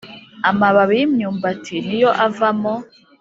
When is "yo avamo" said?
2.01-2.75